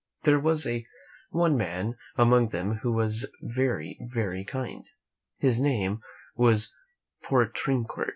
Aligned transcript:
There 0.23 0.39
was 0.39 0.67
one 1.29 1.55
man 1.55 1.95
among 2.15 2.47
them 2.47 2.77
who 2.77 2.91
was 2.91 3.31
very, 3.43 3.99
very 4.01 4.43
kind. 4.43 4.83
His 5.37 5.61
name 5.61 5.99
was 6.35 6.71
Poutrincourt. 7.25 8.09